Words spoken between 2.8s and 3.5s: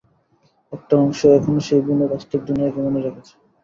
মনে রেখেছে!